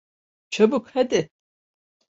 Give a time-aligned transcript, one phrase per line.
[0.49, 1.29] Çabuk, hadi!